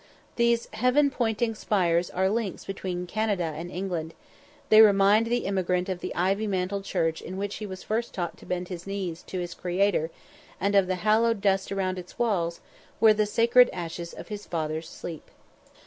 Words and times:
These 0.35 0.67
heaven 0.73 1.11
pointing 1.11 1.53
spires 1.53 2.09
are 2.09 2.27
links 2.27 2.65
between 2.65 3.05
Canada 3.05 3.53
and 3.55 3.69
England; 3.69 4.15
they 4.69 4.81
remind 4.81 5.27
the 5.27 5.45
emigrant 5.45 5.89
of 5.89 5.99
the 5.99 6.15
ivy 6.15 6.47
mantled 6.47 6.85
church 6.85 7.21
in 7.21 7.37
which 7.37 7.57
he 7.57 7.67
was 7.67 7.83
first 7.83 8.11
taught 8.11 8.35
to 8.37 8.47
bend 8.47 8.69
his 8.69 8.87
knees 8.87 9.21
to 9.27 9.37
his 9.39 9.53
Creator, 9.53 10.09
and 10.59 10.73
of 10.73 10.87
the 10.87 10.95
hallowed 11.05 11.39
dust 11.39 11.71
around 11.71 11.99
its 11.99 12.17
walls, 12.17 12.61
where 12.99 13.13
the 13.13 13.27
sacred 13.27 13.69
ashes 13.71 14.11
of 14.11 14.29
his 14.29 14.47
fathers 14.47 14.89
sleep. 14.89 15.29